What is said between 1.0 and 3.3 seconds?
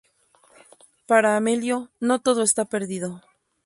Para Amelio, no todo está perdido.